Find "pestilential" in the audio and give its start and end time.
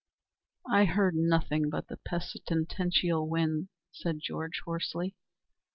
1.97-3.29